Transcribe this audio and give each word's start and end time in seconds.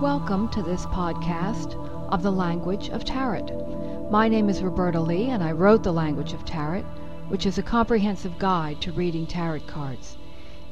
Welcome 0.00 0.48
to 0.48 0.60
this 0.60 0.86
podcast 0.86 1.76
of 2.10 2.22
the 2.24 2.32
Language 2.32 2.88
of 2.90 3.04
Tarot. 3.04 4.08
My 4.10 4.28
name 4.28 4.48
is 4.48 4.60
Roberta 4.60 5.00
Lee, 5.00 5.30
and 5.30 5.42
I 5.42 5.52
wrote 5.52 5.84
The 5.84 5.92
Language 5.92 6.32
of 6.32 6.44
Tarot, 6.44 6.82
which 7.28 7.46
is 7.46 7.58
a 7.58 7.62
comprehensive 7.62 8.36
guide 8.38 8.80
to 8.82 8.92
reading 8.92 9.24
tarot 9.24 9.60
cards. 9.60 10.18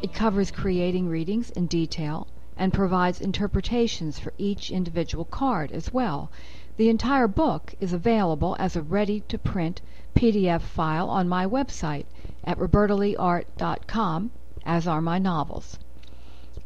It 0.02 0.12
covers 0.12 0.50
creating 0.50 1.08
readings 1.08 1.50
in 1.50 1.66
detail 1.66 2.26
and 2.56 2.74
provides 2.74 3.20
interpretations 3.20 4.18
for 4.18 4.32
each 4.38 4.72
individual 4.72 5.24
card 5.24 5.70
as 5.70 5.92
well. 5.92 6.28
The 6.76 6.88
entire 6.88 7.28
book 7.28 7.76
is 7.80 7.92
available 7.92 8.56
as 8.58 8.74
a 8.74 8.82
ready 8.82 9.20
to 9.28 9.38
print 9.38 9.82
PDF 10.16 10.62
file 10.62 11.08
on 11.08 11.28
my 11.28 11.46
website 11.46 12.06
at 12.42 12.58
robertaleeart.com, 12.58 14.30
as 14.66 14.88
are 14.88 15.00
my 15.00 15.18
novels. 15.18 15.78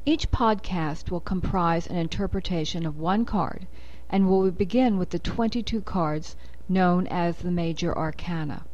Each 0.09 0.31
podcast 0.31 1.11
will 1.11 1.19
comprise 1.19 1.89
an 1.89 1.97
interpretation 1.97 2.87
of 2.87 2.97
one 2.97 3.25
card 3.25 3.67
and 4.09 4.29
will 4.29 4.49
begin 4.53 4.99
with 4.99 5.11
the 5.11 5.19
22 5.19 5.81
cards 5.81 6.37
known 6.69 7.09
as 7.09 7.39
the 7.39 7.51
major 7.51 7.93
arcana. 7.99 8.65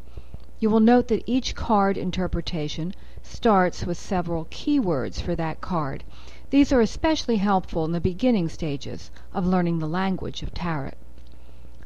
You 0.61 0.69
will 0.69 0.81
note 0.81 1.09
that 1.09 1.23
each 1.25 1.55
card 1.55 1.97
interpretation 1.97 2.93
starts 3.23 3.87
with 3.87 3.97
several 3.97 4.45
keywords 4.51 5.23
for 5.23 5.35
that 5.35 5.63
card. 5.63 6.05
These 6.51 6.71
are 6.71 6.83
especially 6.83 7.37
helpful 7.37 7.87
in 7.87 7.93
the 7.93 7.99
beginning 7.99 8.51
stages 8.51 9.11
of 9.33 9.47
learning 9.47 9.79
the 9.79 9.89
language 9.89 10.43
of 10.43 10.53
tarot. 10.53 10.93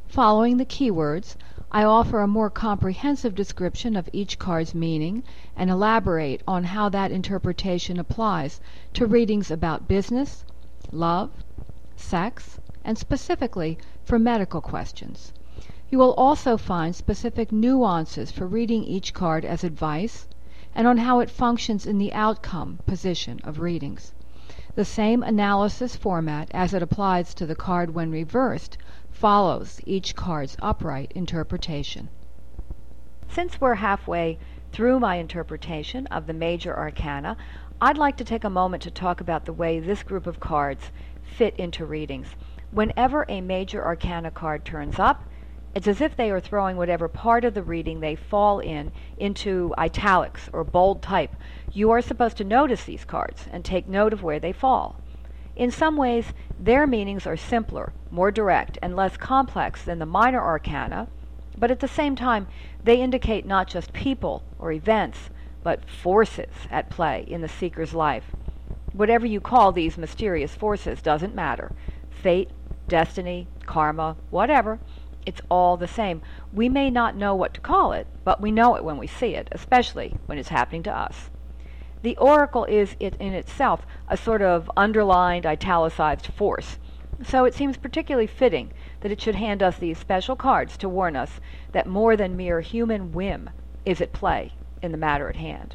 Following 0.08 0.56
the 0.56 0.66
keywords, 0.66 1.36
I 1.72 1.82
offer 1.82 2.20
a 2.20 2.28
more 2.28 2.48
comprehensive 2.48 3.34
description 3.34 3.96
of 3.96 4.08
each 4.12 4.38
card's 4.38 4.72
meaning 4.72 5.24
and 5.56 5.68
elaborate 5.68 6.42
on 6.46 6.62
how 6.62 6.88
that 6.90 7.10
interpretation 7.10 7.98
applies 7.98 8.60
to 8.94 9.04
readings 9.04 9.50
about 9.50 9.88
business, 9.88 10.44
love, 10.92 11.30
sex, 11.96 12.60
and 12.84 12.96
specifically 12.96 13.78
for 14.04 14.16
medical 14.16 14.60
questions. 14.60 15.32
You 15.90 15.98
will 15.98 16.14
also 16.14 16.56
find 16.56 16.94
specific 16.94 17.50
nuances 17.50 18.30
for 18.30 18.46
reading 18.46 18.84
each 18.84 19.12
card 19.12 19.44
as 19.44 19.64
advice 19.64 20.28
and 20.72 20.86
on 20.86 20.98
how 20.98 21.18
it 21.18 21.30
functions 21.30 21.84
in 21.84 21.98
the 21.98 22.12
outcome 22.12 22.78
position 22.86 23.40
of 23.42 23.58
readings. 23.58 24.12
The 24.76 24.84
same 24.84 25.22
analysis 25.22 25.96
format 25.96 26.50
as 26.52 26.74
it 26.74 26.82
applies 26.82 27.32
to 27.34 27.46
the 27.46 27.54
card 27.54 27.94
when 27.94 28.10
reversed 28.10 28.76
follows 29.10 29.80
each 29.86 30.14
card's 30.14 30.54
upright 30.60 31.12
interpretation. 31.14 32.10
Since 33.26 33.58
we're 33.58 33.76
halfway 33.76 34.38
through 34.72 35.00
my 35.00 35.16
interpretation 35.16 36.06
of 36.08 36.26
the 36.26 36.34
major 36.34 36.76
arcana, 36.76 37.38
I'd 37.80 37.96
like 37.96 38.18
to 38.18 38.24
take 38.24 38.44
a 38.44 38.50
moment 38.50 38.82
to 38.82 38.90
talk 38.90 39.22
about 39.22 39.46
the 39.46 39.52
way 39.54 39.80
this 39.80 40.02
group 40.02 40.26
of 40.26 40.40
cards 40.40 40.90
fit 41.22 41.56
into 41.56 41.86
readings. 41.86 42.36
Whenever 42.70 43.24
a 43.30 43.40
major 43.40 43.82
arcana 43.82 44.30
card 44.30 44.66
turns 44.66 44.98
up, 44.98 45.24
it's 45.76 45.86
as 45.86 46.00
if 46.00 46.16
they 46.16 46.30
are 46.30 46.40
throwing 46.40 46.78
whatever 46.78 47.06
part 47.06 47.44
of 47.44 47.52
the 47.52 47.62
reading 47.62 48.00
they 48.00 48.14
fall 48.14 48.60
in 48.60 48.90
into 49.18 49.74
italics 49.76 50.48
or 50.54 50.64
bold 50.64 51.02
type. 51.02 51.36
You 51.70 51.90
are 51.90 52.00
supposed 52.00 52.38
to 52.38 52.44
notice 52.44 52.84
these 52.84 53.04
cards 53.04 53.44
and 53.52 53.62
take 53.62 53.86
note 53.86 54.14
of 54.14 54.22
where 54.22 54.40
they 54.40 54.52
fall. 54.52 54.98
In 55.54 55.70
some 55.70 55.98
ways, 55.98 56.32
their 56.58 56.86
meanings 56.86 57.26
are 57.26 57.36
simpler, 57.36 57.92
more 58.10 58.30
direct, 58.30 58.78
and 58.80 58.96
less 58.96 59.18
complex 59.18 59.82
than 59.82 59.98
the 59.98 60.06
minor 60.06 60.40
arcana, 60.40 61.08
but 61.58 61.70
at 61.70 61.80
the 61.80 61.88
same 61.88 62.16
time, 62.16 62.46
they 62.82 63.02
indicate 63.02 63.44
not 63.44 63.68
just 63.68 63.92
people 63.92 64.44
or 64.58 64.72
events, 64.72 65.28
but 65.62 65.90
forces 65.90 66.54
at 66.70 66.88
play 66.88 67.26
in 67.28 67.42
the 67.42 67.50
seeker's 67.50 67.92
life. 67.92 68.34
Whatever 68.94 69.26
you 69.26 69.42
call 69.42 69.72
these 69.72 69.98
mysterious 69.98 70.54
forces 70.54 71.02
doesn't 71.02 71.34
matter. 71.34 71.72
Fate, 72.08 72.48
destiny, 72.88 73.46
karma, 73.66 74.16
whatever, 74.30 74.78
it's 75.26 75.42
all 75.50 75.76
the 75.76 75.88
same. 75.88 76.22
We 76.52 76.68
may 76.68 76.88
not 76.88 77.16
know 77.16 77.34
what 77.34 77.52
to 77.54 77.60
call 77.60 77.92
it, 77.92 78.06
but 78.24 78.40
we 78.40 78.52
know 78.52 78.76
it 78.76 78.84
when 78.84 78.96
we 78.96 79.08
see 79.08 79.34
it, 79.34 79.48
especially 79.50 80.14
when 80.26 80.38
it's 80.38 80.48
happening 80.48 80.84
to 80.84 80.96
us. 80.96 81.30
The 82.02 82.16
oracle 82.18 82.64
is 82.66 82.94
it 83.00 83.16
in 83.16 83.34
itself 83.34 83.84
a 84.08 84.16
sort 84.16 84.40
of 84.40 84.70
underlined, 84.76 85.44
italicized 85.44 86.26
force. 86.26 86.78
So 87.24 87.44
it 87.44 87.54
seems 87.54 87.76
particularly 87.76 88.28
fitting 88.28 88.70
that 89.00 89.10
it 89.10 89.20
should 89.20 89.34
hand 89.34 89.62
us 89.62 89.76
these 89.76 89.98
special 89.98 90.36
cards 90.36 90.76
to 90.76 90.88
warn 90.88 91.16
us 91.16 91.40
that 91.72 91.86
more 91.86 92.16
than 92.16 92.36
mere 92.36 92.60
human 92.60 93.12
whim 93.12 93.50
is 93.84 94.00
at 94.00 94.12
play 94.12 94.52
in 94.82 94.92
the 94.92 94.98
matter 94.98 95.28
at 95.28 95.36
hand. 95.36 95.74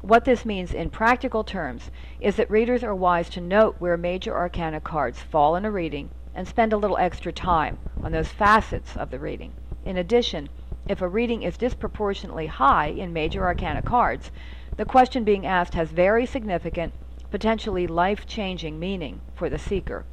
What 0.00 0.24
this 0.24 0.44
means 0.44 0.74
in 0.74 0.90
practical 0.90 1.44
terms 1.44 1.90
is 2.20 2.34
that 2.36 2.50
readers 2.50 2.82
are 2.82 2.94
wise 2.94 3.28
to 3.30 3.40
note 3.40 3.76
where 3.78 3.96
major 3.96 4.36
arcana 4.36 4.80
cards 4.80 5.22
fall 5.22 5.54
in 5.54 5.64
a 5.64 5.70
reading 5.70 6.10
and 6.34 6.48
spend 6.48 6.72
a 6.72 6.76
little 6.76 6.98
extra 6.98 7.32
time 7.32 7.78
on 8.02 8.12
those 8.12 8.28
facets 8.28 8.96
of 8.96 9.10
the 9.10 9.18
reading. 9.18 9.52
In 9.84 9.96
addition, 9.96 10.48
if 10.88 11.00
a 11.00 11.08
reading 11.08 11.42
is 11.42 11.56
disproportionately 11.56 12.46
high 12.46 12.86
in 12.86 13.12
major 13.12 13.44
arcana 13.44 13.82
cards, 13.82 14.30
the 14.76 14.84
question 14.84 15.24
being 15.24 15.46
asked 15.46 15.74
has 15.74 15.90
very 15.90 16.26
significant, 16.26 16.92
potentially 17.30 17.86
life 17.86 18.26
changing 18.26 18.78
meaning 18.78 19.20
for 19.34 19.48
the 19.48 19.58
seeker. 19.58 20.04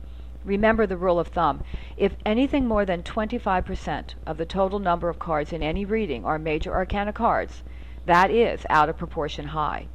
Remember 0.45 0.87
the 0.87 0.97
rule 0.97 1.19
of 1.19 1.27
thumb. 1.27 1.63
If 1.97 2.15
anything 2.25 2.65
more 2.65 2.85
than 2.85 3.03
25% 3.03 4.13
of 4.25 4.37
the 4.37 4.45
total 4.45 4.79
number 4.79 5.09
of 5.09 5.19
cards 5.19 5.51
in 5.51 5.61
any 5.61 5.85
reading 5.85 6.23
are 6.23 6.39
major 6.39 6.73
arcana 6.73 7.13
cards, 7.13 7.63
that 8.05 8.31
is 8.31 8.65
out 8.69 8.89
of 8.89 8.97
proportion 8.97 9.47
high. 9.47 9.87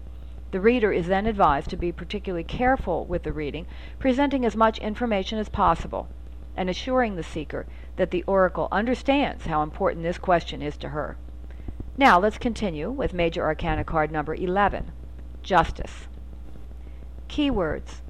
The 0.54 0.60
reader 0.60 0.92
is 0.92 1.09
then 1.09 1.26
advised 1.26 1.70
to 1.70 1.76
be 1.76 1.91
particularly 1.91 2.44
careful 2.44 3.06
with 3.06 3.25
the 3.25 3.32
reading, 3.32 3.66
presenting 3.98 4.44
as 4.44 4.54
much 4.54 4.78
information 4.78 5.37
as 5.41 5.48
possible, 5.48 6.06
and 6.56 6.70
assuring 6.70 7.16
the 7.16 7.25
seeker 7.25 7.66
that 7.97 8.12
the 8.12 8.22
oracle 8.22 8.69
understands 8.70 9.47
how 9.47 9.65
important 9.65 10.04
this 10.04 10.16
question 10.16 10.62
is 10.62 10.76
to 10.76 10.91
her. 10.91 11.16
Now 11.97 12.20
let's 12.20 12.38
continue 12.38 12.88
with 12.88 13.12
Major 13.12 13.42
Arcana 13.42 13.82
card 13.82 14.12
number 14.12 14.32
11, 14.32 14.92
Justice. 15.42 16.06
Keywords 17.28 18.03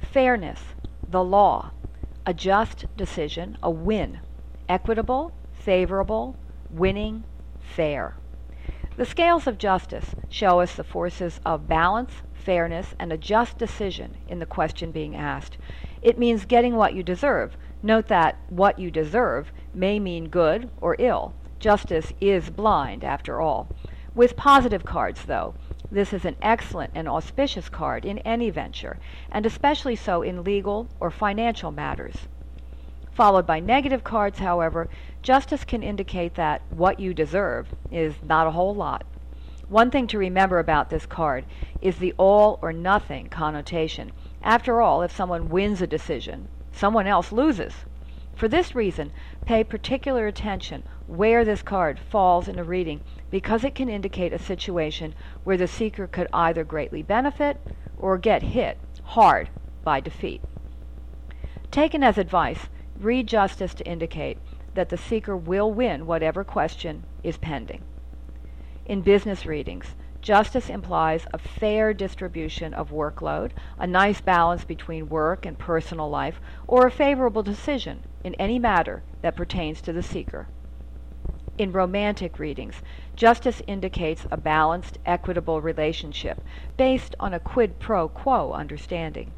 Fairness, 0.00 0.74
the 1.08 1.22
law, 1.22 1.70
a 2.26 2.34
just 2.34 2.86
decision, 2.96 3.58
a 3.62 3.70
win, 3.70 4.18
equitable, 4.68 5.30
favorable, 5.52 6.34
winning, 6.68 7.22
fair. 7.60 8.16
The 8.96 9.04
scales 9.04 9.46
of 9.46 9.58
justice 9.58 10.14
show 10.30 10.60
us 10.60 10.74
the 10.74 10.82
forces 10.82 11.38
of 11.44 11.68
balance, 11.68 12.22
fairness, 12.32 12.94
and 12.98 13.12
a 13.12 13.18
just 13.18 13.58
decision 13.58 14.16
in 14.26 14.38
the 14.38 14.46
question 14.46 14.90
being 14.90 15.14
asked. 15.14 15.58
It 16.00 16.18
means 16.18 16.46
getting 16.46 16.76
what 16.76 16.94
you 16.94 17.02
deserve. 17.02 17.58
Note 17.82 18.06
that 18.08 18.38
what 18.48 18.78
you 18.78 18.90
deserve 18.90 19.52
may 19.74 20.00
mean 20.00 20.30
good 20.30 20.70
or 20.80 20.96
ill. 20.98 21.34
Justice 21.58 22.14
is 22.22 22.48
blind, 22.48 23.04
after 23.04 23.38
all. 23.38 23.68
With 24.14 24.34
positive 24.34 24.86
cards, 24.86 25.26
though, 25.26 25.54
this 25.92 26.14
is 26.14 26.24
an 26.24 26.36
excellent 26.40 26.92
and 26.94 27.06
auspicious 27.06 27.68
card 27.68 28.06
in 28.06 28.18
any 28.20 28.48
venture, 28.48 28.98
and 29.30 29.44
especially 29.44 29.96
so 29.96 30.22
in 30.22 30.42
legal 30.42 30.88
or 31.00 31.10
financial 31.10 31.70
matters. 31.70 32.28
Followed 33.16 33.46
by 33.46 33.60
negative 33.60 34.04
cards, 34.04 34.40
however, 34.40 34.90
justice 35.22 35.64
can 35.64 35.82
indicate 35.82 36.34
that 36.34 36.60
what 36.68 37.00
you 37.00 37.14
deserve 37.14 37.68
is 37.90 38.16
not 38.22 38.46
a 38.46 38.50
whole 38.50 38.74
lot. 38.74 39.06
One 39.70 39.90
thing 39.90 40.06
to 40.08 40.18
remember 40.18 40.58
about 40.58 40.90
this 40.90 41.06
card 41.06 41.46
is 41.80 41.96
the 41.96 42.12
all 42.18 42.58
or 42.60 42.74
nothing 42.74 43.30
connotation. 43.30 44.12
After 44.42 44.82
all, 44.82 45.00
if 45.00 45.16
someone 45.16 45.48
wins 45.48 45.80
a 45.80 45.86
decision, 45.86 46.48
someone 46.72 47.06
else 47.06 47.32
loses. 47.32 47.86
For 48.34 48.48
this 48.48 48.74
reason, 48.74 49.12
pay 49.46 49.64
particular 49.64 50.26
attention 50.26 50.82
where 51.06 51.42
this 51.42 51.62
card 51.62 51.98
falls 51.98 52.48
in 52.48 52.58
a 52.58 52.64
reading 52.64 53.00
because 53.30 53.64
it 53.64 53.74
can 53.74 53.88
indicate 53.88 54.34
a 54.34 54.38
situation 54.38 55.14
where 55.42 55.56
the 55.56 55.66
seeker 55.66 56.06
could 56.06 56.28
either 56.34 56.64
greatly 56.64 57.02
benefit 57.02 57.56
or 57.96 58.18
get 58.18 58.42
hit 58.42 58.76
hard 59.04 59.48
by 59.82 60.00
defeat. 60.00 60.42
Taken 61.70 62.02
as 62.02 62.18
advice, 62.18 62.68
read 63.00 63.26
justice 63.26 63.74
to 63.74 63.86
indicate 63.86 64.38
that 64.74 64.88
the 64.88 64.96
seeker 64.96 65.36
will 65.36 65.72
win 65.72 66.06
whatever 66.06 66.44
question 66.44 67.04
is 67.22 67.36
pending. 67.36 67.82
In 68.84 69.00
business 69.00 69.46
readings, 69.46 69.94
justice 70.20 70.68
implies 70.68 71.26
a 71.32 71.38
fair 71.38 71.92
distribution 71.94 72.74
of 72.74 72.90
workload, 72.90 73.52
a 73.78 73.86
nice 73.86 74.20
balance 74.20 74.64
between 74.64 75.08
work 75.08 75.46
and 75.46 75.58
personal 75.58 76.08
life, 76.08 76.40
or 76.66 76.86
a 76.86 76.90
favorable 76.90 77.42
decision 77.42 78.02
in 78.22 78.34
any 78.34 78.58
matter 78.58 79.02
that 79.22 79.36
pertains 79.36 79.80
to 79.82 79.92
the 79.92 80.02
seeker. 80.02 80.48
In 81.58 81.72
romantic 81.72 82.38
readings, 82.38 82.82
justice 83.14 83.62
indicates 83.66 84.26
a 84.30 84.36
balanced, 84.36 84.98
equitable 85.06 85.60
relationship 85.60 86.38
based 86.76 87.14
on 87.18 87.32
a 87.32 87.40
quid 87.40 87.78
pro 87.78 88.08
quo 88.08 88.52
understanding. 88.52 89.32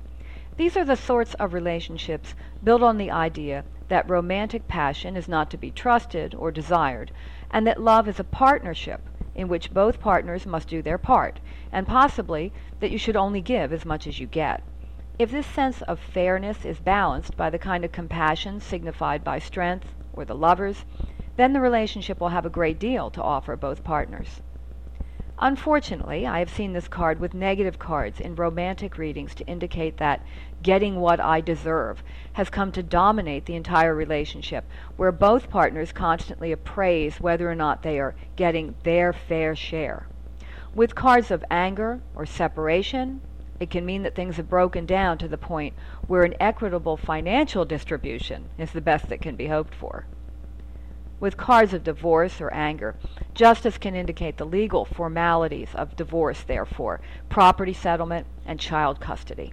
These 0.58 0.76
are 0.76 0.84
the 0.84 0.96
sorts 0.96 1.34
of 1.34 1.54
relationships 1.54 2.34
built 2.64 2.82
on 2.82 2.98
the 2.98 3.12
idea 3.12 3.64
that 3.86 4.10
romantic 4.10 4.66
passion 4.66 5.16
is 5.16 5.28
not 5.28 5.52
to 5.52 5.56
be 5.56 5.70
trusted 5.70 6.34
or 6.34 6.50
desired, 6.50 7.12
and 7.48 7.64
that 7.64 7.80
love 7.80 8.08
is 8.08 8.18
a 8.18 8.24
partnership 8.24 9.08
in 9.36 9.46
which 9.46 9.72
both 9.72 10.00
partners 10.00 10.46
must 10.46 10.66
do 10.66 10.82
their 10.82 10.98
part, 10.98 11.38
and 11.70 11.86
possibly 11.86 12.52
that 12.80 12.90
you 12.90 12.98
should 12.98 13.14
only 13.14 13.40
give 13.40 13.72
as 13.72 13.86
much 13.86 14.08
as 14.08 14.18
you 14.18 14.26
get. 14.26 14.64
If 15.16 15.30
this 15.30 15.46
sense 15.46 15.80
of 15.82 16.00
fairness 16.00 16.64
is 16.64 16.80
balanced 16.80 17.36
by 17.36 17.50
the 17.50 17.58
kind 17.60 17.84
of 17.84 17.92
compassion 17.92 18.58
signified 18.58 19.22
by 19.22 19.38
strength 19.38 19.94
or 20.12 20.24
the 20.24 20.34
lovers, 20.34 20.84
then 21.36 21.52
the 21.52 21.60
relationship 21.60 22.20
will 22.20 22.30
have 22.30 22.44
a 22.44 22.50
great 22.50 22.80
deal 22.80 23.10
to 23.10 23.22
offer 23.22 23.54
both 23.54 23.84
partners. 23.84 24.42
Unfortunately, 25.40 26.26
I 26.26 26.40
have 26.40 26.50
seen 26.50 26.72
this 26.72 26.88
card 26.88 27.20
with 27.20 27.32
negative 27.32 27.78
cards 27.78 28.18
in 28.18 28.34
romantic 28.34 28.98
readings 28.98 29.36
to 29.36 29.46
indicate 29.46 29.98
that 29.98 30.26
getting 30.62 30.96
what 30.96 31.20
I 31.20 31.40
deserve 31.40 32.02
has 32.32 32.50
come 32.50 32.72
to 32.72 32.82
dominate 32.82 33.46
the 33.46 33.54
entire 33.54 33.94
relationship, 33.94 34.64
where 34.96 35.12
both 35.12 35.50
partners 35.50 35.92
constantly 35.92 36.52
appraise 36.52 37.20
whether 37.20 37.50
or 37.50 37.54
not 37.54 37.82
they 37.82 37.98
are 37.98 38.14
getting 38.36 38.74
their 38.82 39.12
fair 39.12 39.54
share. 39.54 40.06
With 40.74 40.94
cards 40.94 41.30
of 41.30 41.44
anger 41.50 42.00
or 42.14 42.26
separation, 42.26 43.20
it 43.60 43.70
can 43.70 43.84
mean 43.84 44.02
that 44.02 44.14
things 44.14 44.36
have 44.36 44.48
broken 44.48 44.86
down 44.86 45.18
to 45.18 45.28
the 45.28 45.38
point 45.38 45.74
where 46.06 46.22
an 46.22 46.34
equitable 46.38 46.96
financial 46.96 47.64
distribution 47.64 48.50
is 48.56 48.72
the 48.72 48.80
best 48.80 49.08
that 49.08 49.20
can 49.20 49.34
be 49.34 49.48
hoped 49.48 49.74
for. 49.74 50.06
With 51.20 51.36
cards 51.36 51.74
of 51.74 51.82
divorce 51.82 52.40
or 52.40 52.52
anger, 52.54 52.94
justice 53.34 53.76
can 53.78 53.96
indicate 53.96 54.36
the 54.36 54.46
legal 54.46 54.84
formalities 54.84 55.70
of 55.74 55.96
divorce, 55.96 56.42
therefore, 56.42 57.00
property 57.28 57.72
settlement, 57.72 58.26
and 58.46 58.60
child 58.60 59.00
custody. 59.00 59.52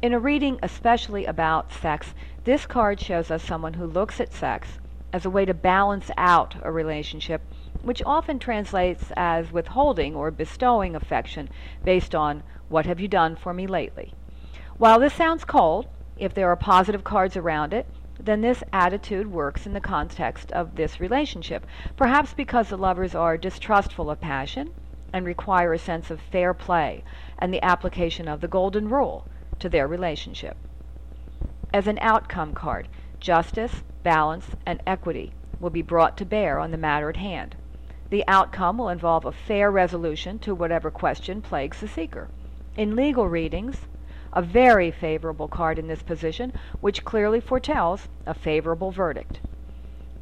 In 0.00 0.12
a 0.12 0.20
reading 0.20 0.60
especially 0.62 1.24
about 1.24 1.72
sex, 1.72 2.14
this 2.44 2.66
card 2.66 3.00
shows 3.00 3.32
us 3.32 3.42
someone 3.42 3.74
who 3.74 3.84
looks 3.84 4.20
at 4.20 4.32
sex 4.32 4.78
as 5.12 5.24
a 5.24 5.30
way 5.30 5.44
to 5.44 5.52
balance 5.52 6.08
out 6.16 6.54
a 6.62 6.70
relationship, 6.70 7.42
which 7.82 8.00
often 8.06 8.38
translates 8.38 9.10
as 9.16 9.50
withholding 9.50 10.14
or 10.14 10.30
bestowing 10.30 10.94
affection 10.94 11.48
based 11.82 12.14
on 12.14 12.44
what 12.68 12.86
have 12.86 13.00
you 13.00 13.08
done 13.08 13.34
for 13.34 13.52
me 13.52 13.66
lately. 13.66 14.14
While 14.76 15.00
this 15.00 15.14
sounds 15.14 15.44
cold, 15.44 15.88
if 16.16 16.32
there 16.32 16.48
are 16.48 16.54
positive 16.54 17.02
cards 17.02 17.36
around 17.36 17.74
it, 17.74 17.84
then 18.20 18.40
this 18.40 18.62
attitude 18.72 19.32
works 19.32 19.66
in 19.66 19.72
the 19.72 19.80
context 19.80 20.52
of 20.52 20.76
this 20.76 21.00
relationship, 21.00 21.66
perhaps 21.96 22.32
because 22.32 22.68
the 22.68 22.78
lovers 22.78 23.16
are 23.16 23.36
distrustful 23.36 24.10
of 24.10 24.20
passion 24.20 24.70
and 25.12 25.26
require 25.26 25.72
a 25.72 25.78
sense 25.78 26.08
of 26.08 26.20
fair 26.20 26.54
play 26.54 27.02
and 27.40 27.52
the 27.52 27.64
application 27.64 28.28
of 28.28 28.40
the 28.40 28.46
golden 28.46 28.88
rule 28.88 29.26
to 29.60 29.68
their 29.68 29.86
relationship. 29.86 30.56
As 31.72 31.86
an 31.86 31.98
outcome 32.00 32.54
card, 32.54 32.88
justice, 33.20 33.82
balance, 34.02 34.46
and 34.64 34.80
equity 34.86 35.32
will 35.60 35.70
be 35.70 35.82
brought 35.82 36.16
to 36.16 36.24
bear 36.24 36.58
on 36.58 36.70
the 36.70 36.78
matter 36.78 37.10
at 37.10 37.16
hand. 37.16 37.56
The 38.10 38.24
outcome 38.26 38.78
will 38.78 38.88
involve 38.88 39.24
a 39.24 39.32
fair 39.32 39.70
resolution 39.70 40.38
to 40.40 40.54
whatever 40.54 40.90
question 40.90 41.42
plagues 41.42 41.80
the 41.80 41.88
seeker. 41.88 42.28
In 42.76 42.96
legal 42.96 43.28
readings, 43.28 43.86
a 44.32 44.40
very 44.40 44.90
favorable 44.90 45.48
card 45.48 45.78
in 45.78 45.88
this 45.88 46.02
position, 46.02 46.52
which 46.80 47.04
clearly 47.04 47.40
foretells 47.40 48.08
a 48.26 48.34
favorable 48.34 48.90
verdict. 48.90 49.40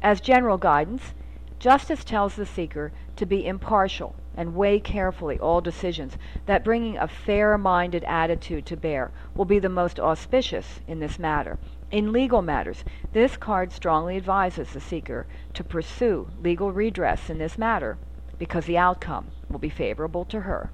As 0.01 0.19
general 0.19 0.57
guidance, 0.57 1.13
justice 1.59 2.03
tells 2.03 2.35
the 2.35 2.45
seeker 2.45 2.91
to 3.15 3.25
be 3.25 3.45
impartial 3.45 4.15
and 4.35 4.55
weigh 4.55 4.79
carefully 4.79 5.39
all 5.39 5.61
decisions, 5.61 6.17
that 6.45 6.63
bringing 6.63 6.97
a 6.97 7.07
fair 7.07 7.57
minded 7.57 8.03
attitude 8.03 8.65
to 8.65 8.77
bear 8.77 9.11
will 9.35 9.45
be 9.45 9.57
the 9.59 9.69
most 9.69 9.99
auspicious 9.99 10.79
in 10.87 10.99
this 10.99 11.17
matter. 11.17 11.57
In 11.89 12.11
legal 12.11 12.41
matters, 12.41 12.83
this 13.13 13.37
card 13.37 13.71
strongly 13.71 14.17
advises 14.17 14.73
the 14.73 14.79
seeker 14.79 15.25
to 15.53 15.63
pursue 15.63 16.29
legal 16.41 16.71
redress 16.71 17.29
in 17.29 17.39
this 17.39 17.57
matter 17.57 17.97
because 18.37 18.65
the 18.65 18.77
outcome 18.77 19.31
will 19.49 19.59
be 19.59 19.69
favorable 19.69 20.25
to 20.25 20.41
her. 20.41 20.69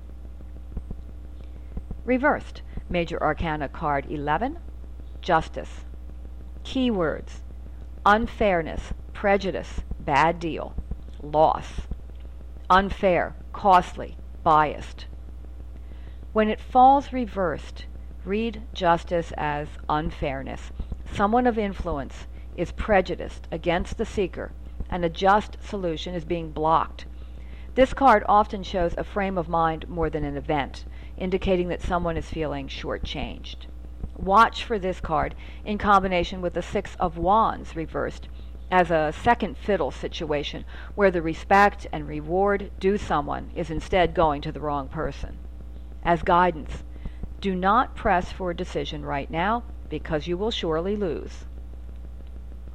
Reversed. 2.04 2.62
Major 2.90 3.22
Arcana 3.24 3.70
card 3.70 4.06
11, 4.10 4.60
Justice. 5.22 5.86
Keywords 6.66 7.40
unfairness, 8.06 8.94
prejudice, 9.14 9.82
bad 10.06 10.40
deal, 10.40 10.74
loss, 11.22 11.82
unfair, 12.70 13.36
costly, 13.52 14.18
biased. 14.44 15.06
When 16.34 16.50
it 16.50 16.60
falls 16.60 17.14
reversed, 17.14 17.86
read 18.26 18.64
justice 18.74 19.32
as 19.38 19.68
unfairness. 19.88 20.72
Someone 21.12 21.46
of 21.46 21.58
influence 21.58 22.28
is 22.56 22.72
prejudiced 22.72 23.48
against 23.52 23.98
the 23.98 24.06
seeker, 24.06 24.52
and 24.90 25.06
a 25.06 25.10
just 25.10 25.58
solution 25.64 26.14
is 26.14 26.26
being 26.26 26.52
blocked. 26.52 27.06
This 27.76 27.94
card 27.94 28.24
often 28.28 28.64
shows 28.64 28.94
a 28.98 29.04
frame 29.04 29.38
of 29.38 29.50
mind 29.50 29.90
more 29.90 30.10
than 30.10 30.24
an 30.24 30.38
event 30.38 30.86
indicating 31.18 31.68
that 31.70 31.82
someone 31.82 32.18
is 32.18 32.30
feeling 32.30 32.68
shortchanged. 32.68 33.68
Watch 34.18 34.64
for 34.64 34.78
this 34.80 35.00
card 35.00 35.36
in 35.66 35.78
combination 35.78 36.42
with 36.42 36.54
the 36.54 36.62
Six 36.62 36.96
of 37.00 37.18
Wands 37.18 37.76
reversed 37.76 38.28
as 38.74 38.90
a 38.90 39.14
second 39.14 39.56
fiddle 39.56 39.92
situation 39.92 40.66
where 40.96 41.12
the 41.12 41.22
respect 41.22 41.86
and 41.92 42.08
reward 42.08 42.72
due 42.80 42.98
someone 42.98 43.52
is 43.54 43.70
instead 43.70 44.16
going 44.16 44.42
to 44.42 44.52
the 44.52 44.60
wrong 44.60 44.88
person. 44.88 45.38
As 46.02 46.24
guidance, 46.24 46.84
do 47.40 47.54
not 47.54 47.96
press 47.96 48.32
for 48.32 48.50
a 48.50 48.56
decision 48.56 49.06
right 49.06 49.30
now 49.30 49.64
because 49.90 50.26
you 50.26 50.36
will 50.38 50.50
surely 50.50 50.96
lose. 50.96 51.46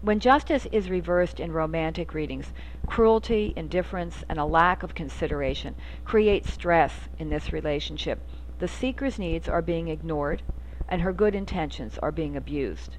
When 0.01 0.21
justice 0.21 0.69
is 0.71 0.89
reversed 0.89 1.41
in 1.41 1.51
romantic 1.51 2.15
readings, 2.15 2.53
cruelty, 2.87 3.53
indifference, 3.57 4.23
and 4.29 4.39
a 4.39 4.45
lack 4.45 4.85
of 4.85 4.95
consideration 4.95 5.75
create 6.05 6.47
stress 6.47 7.09
in 7.19 7.29
this 7.29 7.53
relationship. 7.53 8.21
The 8.61 8.69
seeker's 8.69 9.19
needs 9.19 9.49
are 9.49 9.63
being 9.63 9.89
ignored, 9.89 10.43
and 10.89 11.03
her 11.03 11.13
good 11.13 11.35
intentions 11.35 11.99
are 11.99 12.13
being 12.13 12.37
abused. 12.37 12.99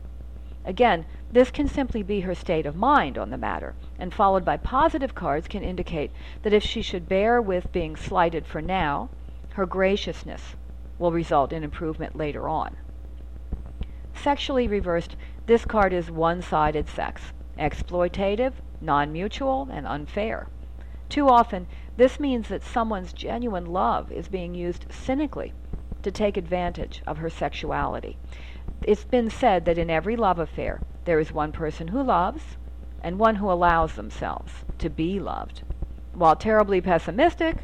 Again, 0.70 1.08
this 1.32 1.50
can 1.50 1.68
simply 1.68 2.04
be 2.04 2.20
her 2.20 2.36
state 2.36 2.68
of 2.68 2.76
mind 2.76 3.18
on 3.18 3.32
the 3.32 3.40
matter, 3.40 3.74
and 3.98 4.14
followed 4.14 4.46
by 4.46 4.58
positive 4.58 5.16
cards 5.16 5.48
can 5.48 5.64
indicate 5.64 6.12
that 6.44 6.54
if 6.54 6.62
she 6.62 6.84
should 6.84 7.10
bear 7.10 7.42
with 7.42 7.72
being 7.72 7.96
slighted 7.96 8.46
for 8.46 8.62
now, 8.62 9.10
her 9.54 9.66
graciousness 9.66 10.56
will 11.00 11.12
result 11.12 11.52
in 11.52 11.64
improvement 11.64 12.16
later 12.16 12.48
on. 12.48 12.76
Sexually 14.14 14.68
reversed, 14.68 15.16
this 15.48 15.66
card 15.66 15.92
is 15.92 16.12
one-sided 16.12 16.88
sex, 16.88 17.34
exploitative, 17.58 18.54
non-mutual, 18.80 19.70
and 19.72 19.88
unfair. 19.88 20.50
Too 21.10 21.28
often, 21.28 21.66
this 21.98 22.20
means 22.20 22.48
that 22.50 22.62
someone's 22.62 23.12
genuine 23.12 23.66
love 23.66 24.12
is 24.12 24.28
being 24.28 24.54
used 24.54 24.86
cynically 24.92 25.52
to 26.04 26.12
take 26.12 26.38
advantage 26.38 27.02
of 27.08 27.18
her 27.18 27.30
sexuality. 27.32 28.20
It's 28.84 29.04
been 29.04 29.30
said 29.30 29.66
that 29.66 29.78
in 29.78 29.90
every 29.90 30.16
love 30.16 30.40
affair, 30.40 30.82
there 31.06 31.20
is 31.20 31.34
one 31.34 31.52
person 31.52 31.90
who 31.90 32.02
loves 32.02 32.58
and 33.02 33.20
one 33.20 33.36
who 33.36 33.52
allows 33.52 33.96
themselves 33.96 34.64
to 34.78 34.90
be 34.90 35.20
loved. 35.20 35.64
While 36.14 36.36
terribly 36.36 36.82
pessimistic, 36.82 37.58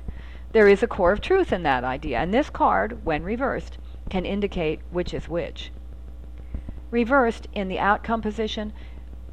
there 0.51 0.67
is 0.67 0.83
a 0.83 0.87
core 0.87 1.11
of 1.11 1.21
truth 1.21 1.51
in 1.51 1.63
that 1.63 1.83
idea, 1.83 2.19
and 2.19 2.33
this 2.33 2.49
card, 2.49 3.05
when 3.05 3.23
reversed, 3.23 3.77
can 4.09 4.25
indicate 4.25 4.81
which 4.91 5.13
is 5.13 5.27
which. 5.27 5.71
Reversed 6.91 7.47
in 7.53 7.67
the 7.67 7.79
outcome 7.79 8.21
position, 8.21 8.71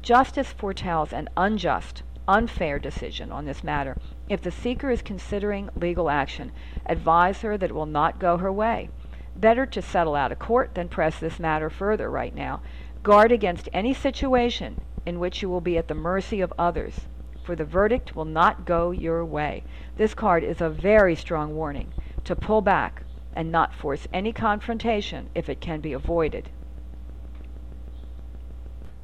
justice 0.01 0.51
foretells 0.51 1.13
an 1.13 1.29
unjust, 1.37 2.03
unfair 2.27 2.79
decision 2.79 3.31
on 3.31 3.45
this 3.45 3.63
matter. 3.63 3.97
If 4.27 4.41
the 4.41 4.51
seeker 4.51 4.89
is 4.89 5.01
considering 5.01 5.69
legal 5.75 6.09
action, 6.09 6.51
advise 6.85 7.41
her 7.41 7.57
that 7.57 7.69
it 7.69 7.73
will 7.73 7.85
not 7.85 8.19
go 8.19 8.37
her 8.37 8.51
way. 8.51 8.89
Better 9.35 9.65
to 9.65 9.81
settle 9.81 10.15
out 10.15 10.31
of 10.31 10.39
court 10.39 10.75
than 10.75 10.89
press 10.89 11.19
this 11.19 11.39
matter 11.39 11.69
further 11.69 12.09
right 12.09 12.33
now. 12.33 12.61
Guard 13.01 13.31
against 13.31 13.69
any 13.73 13.93
situation 13.93 14.79
in 15.05 15.19
which 15.19 15.41
you 15.41 15.49
will 15.49 15.61
be 15.61 15.77
at 15.77 15.87
the 15.87 15.95
mercy 15.95 16.39
of 16.39 16.53
others, 16.57 17.07
for 17.43 17.55
the 17.55 17.65
verdict 17.65 18.15
will 18.15 18.25
not 18.25 18.65
go 18.65 18.91
your 18.91 19.25
way. 19.25 19.63
This 19.97 20.13
card 20.13 20.43
is 20.43 20.61
a 20.61 20.69
very 20.69 21.15
strong 21.15 21.55
warning 21.55 21.93
to 22.23 22.35
pull 22.35 22.61
back 22.61 23.03
and 23.35 23.51
not 23.51 23.73
force 23.73 24.07
any 24.13 24.31
confrontation 24.31 25.29
if 25.35 25.49
it 25.49 25.59
can 25.59 25.81
be 25.81 25.93
avoided. 25.93 26.49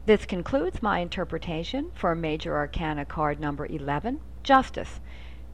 This 0.06 0.26
concludes 0.26 0.82
my 0.82 1.00
interpretation 1.00 1.92
for 1.94 2.16
Major 2.16 2.56
Arcana 2.56 3.06
card 3.06 3.40
number 3.40 3.66
11, 3.66 4.22
Justice. 4.42 5.02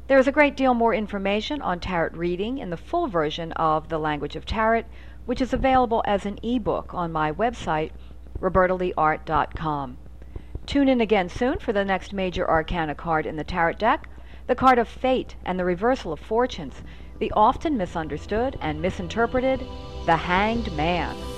There 0.08 0.20
is 0.20 0.28
a 0.28 0.32
great 0.32 0.56
deal 0.56 0.76
more 0.76 0.94
information 0.94 1.64
on 1.64 1.80
tarot 1.80 2.12
reading 2.14 2.60
in 2.60 2.70
the 2.70 2.78
full 2.78 3.08
version 3.08 3.52
of 3.54 3.90
The 3.90 3.98
Language 3.98 4.36
of 4.36 4.46
Tarot, 4.46 4.84
which 5.26 5.42
is 5.42 5.52
available 5.52 6.04
as 6.06 6.28
an 6.28 6.38
ebook 6.44 6.94
on 6.94 7.12
my 7.12 7.32
website, 7.32 7.90
robertaleeart.com. 8.40 9.98
Tune 10.68 10.90
in 10.90 11.02
again 11.02 11.28
soon 11.28 11.58
for 11.58 11.74
the 11.74 11.84
next 11.84 12.14
Major 12.14 12.48
Arcana 12.48 12.94
card 12.94 13.26
in 13.26 13.36
the 13.36 13.44
Tarot 13.44 13.74
deck, 13.74 14.08
the 14.46 14.54
card 14.54 14.78
of 14.78 14.88
Fate 14.88 15.38
and 15.44 15.58
the 15.58 15.66
Reversal 15.66 16.14
of 16.14 16.20
Fortunes, 16.20 16.84
the 17.18 17.32
often 17.36 17.76
misunderstood 17.76 18.60
and 18.62 18.80
misinterpreted, 18.80 19.60
the 20.06 20.18
Hanged 20.18 20.72
Man. 20.74 21.35